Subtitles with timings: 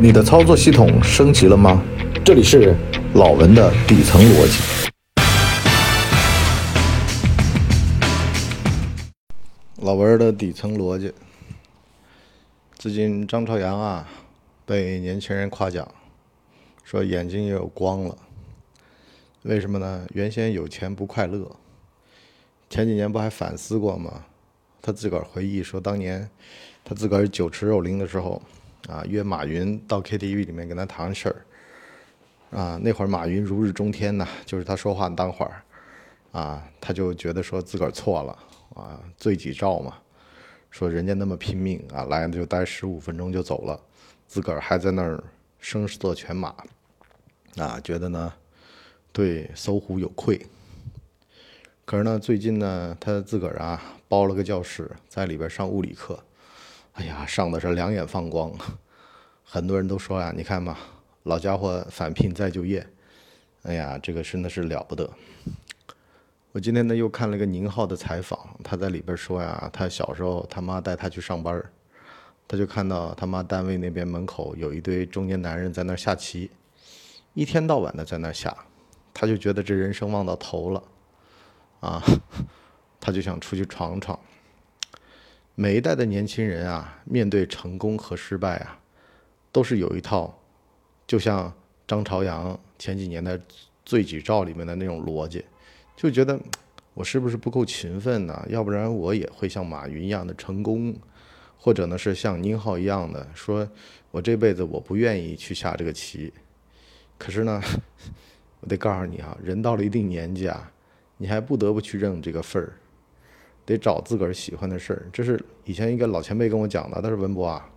[0.00, 1.82] 你的操作系统升级了吗？
[2.24, 2.72] 这里是
[3.14, 4.62] 老文的底层逻辑。
[9.78, 11.12] 老文的底层逻辑。
[12.76, 14.08] 最近张朝阳啊，
[14.64, 15.88] 被年轻人夸奖，
[16.84, 18.16] 说眼睛也有光了。
[19.42, 20.06] 为什么呢？
[20.14, 21.50] 原先有钱不快乐。
[22.70, 24.26] 前几年不还反思过吗？
[24.80, 26.30] 他自个儿回忆说，当年
[26.84, 28.40] 他自个儿酒池肉林的时候，
[28.86, 31.36] 啊，约马云到 KTV 里面跟他谈事儿。
[32.50, 35.62] 啊，那会儿马云如日中天呐，就是他说话当会儿，
[36.32, 38.38] 啊，他就觉得说自个儿错了，
[38.74, 39.98] 啊，罪己诏嘛，
[40.70, 43.78] 说人家那么拼命啊，来了就待十五分钟就走了，
[44.26, 45.22] 自个儿还在那儿
[45.58, 46.54] 声色犬马，
[47.56, 48.32] 啊，觉得呢
[49.12, 50.40] 对搜狐有愧。
[51.84, 56.18] 可是呢，最近呢，他自个儿啊包了个教室，在里边上物理课，
[56.98, 58.52] 哎呀，上的是两眼放光，
[59.44, 60.76] 很多人都说呀，你看嘛，
[61.22, 62.84] 老家伙返聘再就业，
[63.62, 65.08] 哎呀，这个真的是了不得。
[66.50, 71.62] 我今天呢又看了个宁浩的采访，他在里边说呀，他小时候他妈带他去上班，
[72.48, 76.50] 他就看到他妈单位那边门口有一堆中年男人在那下棋，
[77.32, 78.52] 一天到晚的在那下，
[79.14, 80.82] 他就觉得这人生望到头了。
[81.78, 82.02] 啊，
[82.98, 84.18] 他就想出去闯闯。
[85.60, 88.78] 每一代的年轻人啊，面对成功和失败啊，
[89.50, 90.32] 都是有一套，
[91.04, 91.52] 就像
[91.84, 93.36] 张朝阳前几年的
[93.84, 95.44] 《罪己诏》里面的那种逻辑，
[95.96, 96.38] 就觉得
[96.94, 98.46] 我是不是不够勤奋呢？
[98.48, 100.94] 要不然我也会像马云一样的成功，
[101.58, 103.68] 或者呢是像宁浩一样的，说
[104.12, 106.32] 我这辈子我不愿意去下这个棋。
[107.18, 107.60] 可是呢，
[108.62, 110.70] 我得告诉你啊，人到了一定年纪啊。
[111.16, 112.74] 你还不得不去认这个份儿，
[113.68, 115.06] 得找自个儿喜欢的事儿。
[115.12, 117.02] 这是以前一个老前辈跟我讲的。
[117.02, 117.68] 他说：“文博啊，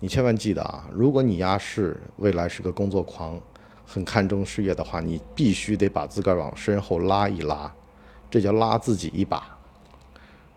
[0.00, 3.40] 你千万记得啊，如果你压是未来是个工作狂，
[3.86, 7.72] 很看重事业的话，你必须得把自个儿往身后拉一拉，
[8.28, 9.56] 这叫拉自己一把。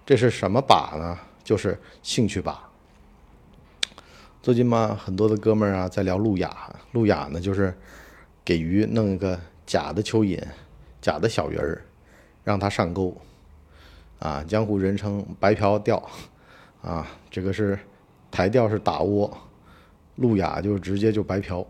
[0.03, 1.19] 这是什么把呢？
[1.43, 2.67] 就是兴趣把。
[4.41, 7.71] 最近嘛，很多的哥们儿啊在聊路亚，路亚呢就是
[8.43, 10.41] 给鱼弄一个假的蚯蚓，
[10.99, 11.83] 假的小鱼儿。”
[12.45, 13.17] 让它上钩，
[14.19, 16.01] 啊，江湖人称白嫖钓，
[16.81, 17.77] 啊，这个是
[18.31, 19.37] 台钓是打窝，
[20.15, 21.65] 路亚就直接就白嫖。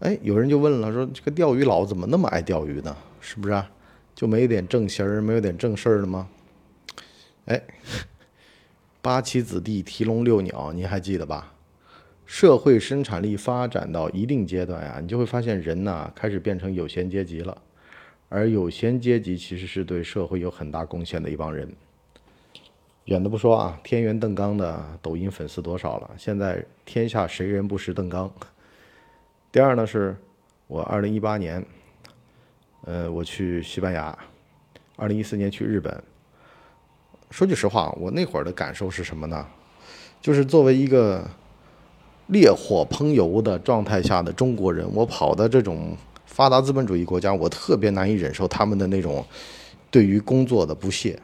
[0.00, 2.96] 哎，有人就问了，说这个钓鱼佬怎么那么爱钓鱼呢？
[3.20, 3.70] 是不是啊？
[4.14, 6.28] 就没点正形儿，没有点正事儿的吗？
[7.46, 7.62] 哎，
[9.00, 11.54] 八旗子弟提笼遛鸟，您还记得吧？
[12.26, 17.60] 社会生产力发展到一定阶段呀，你就会发现人呐开始变成有闲阶级了。
[18.32, 21.68] 而有闲阶级其实是对社会有很大贡献的一帮人。
[23.06, 26.10] 远的不说啊，天元邓刚的抖音粉丝多少了？
[26.16, 28.30] 现在天下谁人不识邓刚？
[29.50, 30.16] 第二呢，是
[30.68, 31.66] 我二零一八年，
[32.84, 34.16] 呃，我去西班牙，
[34.94, 36.00] 二零一四年去日本。
[37.32, 39.44] 说句实话，我那会儿的感受是什么呢？
[40.20, 41.28] 就是作为一个
[42.28, 45.96] 烈火烹油的状态下的中国人，我跑的这种。
[46.30, 49.22] 发达资本主义国家，我特别难以忍受他们的那种
[49.90, 51.20] 对于工作的不屑。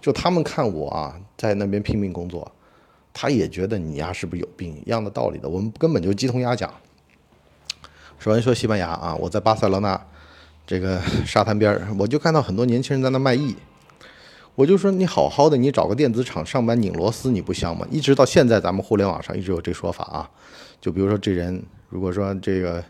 [0.00, 2.50] 就他们看我啊，在那边拼命工作，
[3.12, 5.48] 他也觉得你呀是不是有病一样的道理的。
[5.48, 6.72] 我们根本就鸡同鸭讲。
[8.18, 10.00] 首先说西班牙啊，我在巴塞罗那
[10.66, 13.54] 这个沙滩边儿，我就看到很多年轻人在那卖艺。
[14.54, 17.86] 我就说你好好的，你找个电子厂上班拧螺丝，你不香吗？
[17.90, 20.30] 一直到现在，咱们互联网上一直有这说法啊。
[20.80, 22.82] 就比如说这人，如果说这个。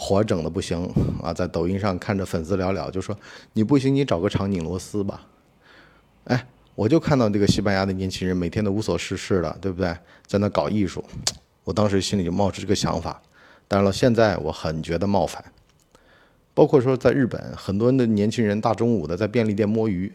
[0.00, 0.88] 活整的不行
[1.20, 3.18] 啊，在抖音上看着粉丝寥寥，就说
[3.54, 5.26] 你不行，你找个厂拧螺丝吧。
[6.22, 9.92] 哎，我就看到这个西班牙的年轻人每天都无所事事的，对不对？
[10.24, 11.04] 在那搞艺术，
[11.64, 13.20] 我当时心里就冒出这个想法。
[13.66, 15.44] 当然了，现在我很觉得冒犯。
[16.54, 20.12] 包括说在日本，很多的年轻人大中午的在便利店摸鱼，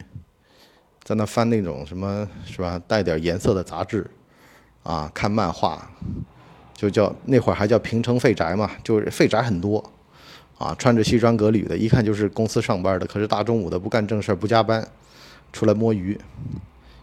[1.02, 4.10] 在那翻那种什么是吧，带点颜色的杂志，
[4.82, 5.90] 啊，看漫画。
[6.74, 9.82] 就叫那会儿还叫平城废宅嘛，就是废宅很多，
[10.58, 13.06] 啊，穿着西装革履的，一看就是公司上班的。
[13.06, 14.86] 可是大中午的不干正事不加班，
[15.52, 16.18] 出来摸鱼。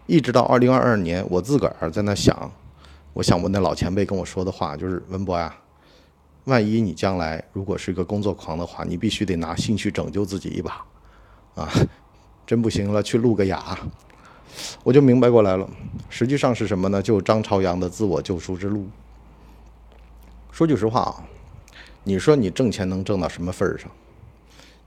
[0.08, 2.52] 一直到二零二二年，我自个儿在那想，
[3.14, 5.56] 我想问那老前辈跟我说的话，就是文博呀，
[6.46, 10.84] 万一你将来如果是个工作狂的话，你必须得拿兴趣拯救自己一把，
[11.56, 11.70] 啊，
[12.46, 13.78] 真不行了去露个牙。
[14.84, 15.70] 我就明白过来了，
[16.10, 17.02] 实际上是什么呢？
[17.02, 18.86] 就张朝阳的自我救赎之路。
[20.52, 21.24] 说句实话啊，
[22.04, 23.90] 你说你挣钱能挣到什么份儿上？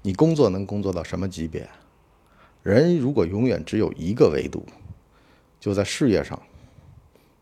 [0.02, 1.66] 你工作能工作到什么级别？
[2.62, 4.64] 人如果永远只有一个维度，
[5.58, 6.40] 就在事业上，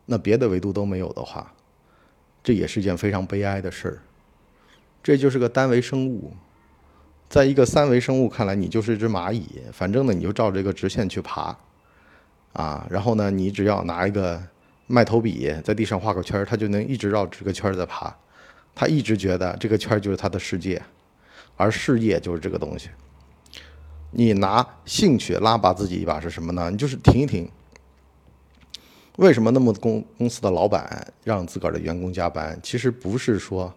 [0.06, 1.52] 那别的维度都没有的话，
[2.42, 3.98] 这也是件非常悲哀的事儿。
[5.02, 6.32] 这就是个单维生物，
[7.28, 11.56] 在一个三维生物看来，你就是一只蚂蚁，反正呢，你就照这个直线去爬，
[12.52, 14.40] 啊，然后呢，你只要拿一个
[14.87, 18.14] 麦头笔在地上画个圈儿，它就能一直绕这个圈在爬。
[18.75, 20.82] 他一直觉得这个圈就是他的世界，
[21.56, 22.88] 而事业就是这个东西。
[24.11, 26.70] 你拿兴趣拉拔自己一把是什么呢？
[26.70, 27.50] 你就是停一停。
[29.17, 32.58] 为什么那么公公司的老板让自个儿的员工加班？
[32.62, 33.73] 其实不是说。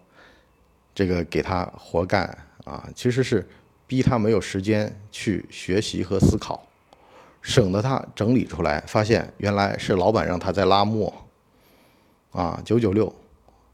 [0.94, 2.24] 这个给他活干
[2.64, 3.46] 啊，其实是
[3.86, 6.66] 逼他没有时间去学习和思考，
[7.46, 11.14] 省得他整理出来，发现原来是老板让他在拉磨
[12.32, 13.14] 啊，九九六，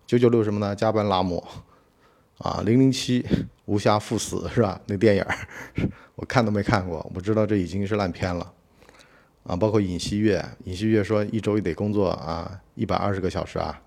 [0.07, 0.77] 九九六什么呢？
[0.77, 1.43] 加班拉磨
[2.37, 3.27] 啊，零零七
[3.65, 4.79] 无暇赴死是吧？
[4.85, 5.25] 那电影
[6.17, 8.53] 我看都没看过，我知道这已经是烂片了
[9.45, 9.57] 啊。
[9.57, 13.81] 包括尹锡悦，尹锡悦说一周也得工作啊一百二十个小时啊，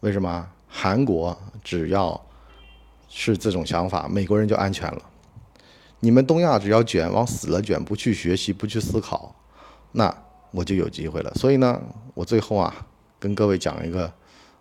[0.00, 0.46] 为什么？
[0.68, 1.34] 韩国
[1.64, 2.20] 只要
[3.08, 5.02] 是这种想法，美国人就安全了。
[6.06, 9.34] 你们东亚只要卷往死了卷，不去学习，不去思考，
[9.90, 10.16] 那
[10.52, 11.34] 我就有机会了。
[11.34, 11.82] 所以呢，
[12.14, 12.72] 我最后啊，
[13.18, 14.12] 跟各位讲一个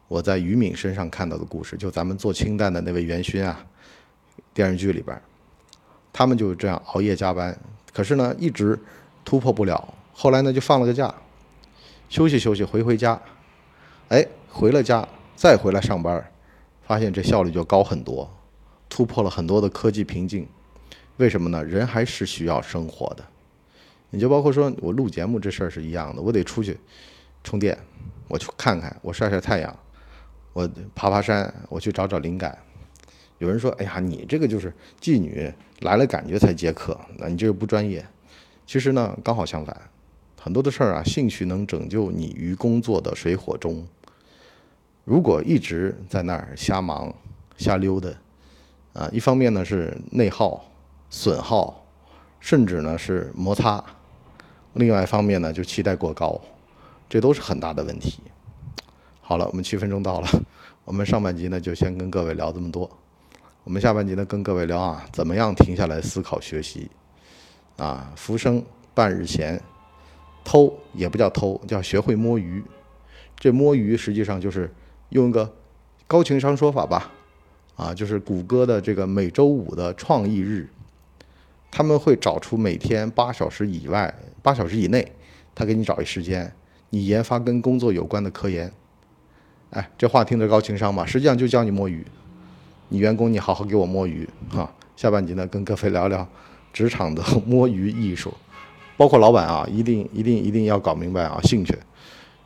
[0.07, 3.63] 我在于敏身上看到的故事，就咱们做氢弹的那位元勋啊，
[4.55, 5.21] 电视剧里边，
[6.11, 7.55] 他们就是这样熬夜加班，
[7.93, 8.79] 可是呢，一直
[9.23, 9.93] 突破不了。
[10.13, 11.13] 后来呢，就放了个假，
[12.09, 13.21] 休息休息，回回家，
[14.07, 16.25] 哎，回了家再回来上班。
[16.87, 18.27] 发现这效率就高很多，
[18.89, 20.47] 突破了很多的科技瓶颈。
[21.17, 21.63] 为什么呢？
[21.63, 23.23] 人还是需要生活的。
[24.09, 26.77] 你就包括说我录节目这事儿是一样的，我得出去
[27.43, 27.77] 充电，
[28.27, 29.79] 我去看看，我晒晒太阳，
[30.53, 32.57] 我爬爬山，我去找找灵感。
[33.39, 35.51] 有人说：“哎呀，你这个就是妓女
[35.81, 38.05] 来了感觉才接客，那你这个不专业。”
[38.65, 39.77] 其实呢，刚好相反，
[40.41, 43.85] 很多的事儿啊，兴趣能拯救你于工作的水火中。
[45.03, 47.13] 如果一直在那儿瞎忙、
[47.57, 48.09] 瞎溜达，
[48.93, 50.65] 啊，一方面呢是内耗、
[51.17, 51.81] 损耗，
[52.41, 53.81] 甚至呢是摩擦；
[54.73, 56.41] 另外一方面呢就期待过高，
[57.07, 58.19] 这都是很大的问题。
[59.21, 60.27] 好了，我们七分钟到了，
[60.83, 62.89] 我们上半集呢就先跟各位聊这么多，
[63.63, 66.91] 我们下半集呢跟各位聊啊，怎么样停下来思考学习？
[67.77, 68.61] 啊，浮生
[68.93, 69.61] 半日闲，
[70.43, 72.61] 偷也不叫偷，叫学会摸鱼。
[73.39, 74.69] 这摸鱼实际上就是。
[75.09, 75.49] 用一个
[76.07, 77.11] 高情商说法吧，
[77.75, 80.67] 啊，就是谷歌的这个每周五的创意日，
[81.77, 85.05] 他们会找出每天八小时以外、八小时以内，
[85.53, 86.49] 他给你找一时间，
[86.89, 88.71] 你研发跟工作有关的科研。
[89.71, 91.05] 哎，这话听着高情商吧？
[91.05, 92.01] 实际上就教你摸鱼。
[92.87, 94.73] 你员工，你好好给我摸鱼哈。
[94.95, 96.25] 下半集呢，跟各位聊聊
[96.71, 98.33] 职场的摸鱼艺术，
[98.95, 101.77] 包括老板啊，一定一定一定要搞明白啊，兴趣。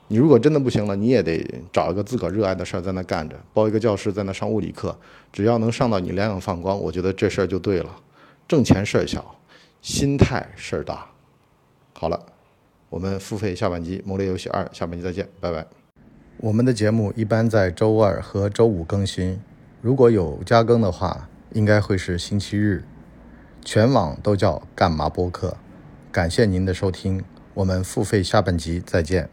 [0.07, 4.97] 你如果真的不行了，你也得找一个自个儿热爱的事儿在那干着，包一个教室在那上物理课，
[5.31, 7.95] 只要能上到你两眼放光，我觉得这事儿就对了。
[8.49, 9.35] 挣钱事儿小，
[9.79, 11.05] 心态事儿大。
[11.93, 12.19] 好了，
[12.89, 15.67] 我们付费下半集《谋略游戏二》，下半集再见，拜拜。
[16.37, 19.39] 我们的节目一般在周二和周五更新，
[19.83, 22.83] 如果有加更的话，应该会是星期日。
[23.63, 25.55] 全网都叫干嘛播客。
[26.11, 27.23] 感谢您的收听。
[27.53, 29.29] 我们付费下半集再见。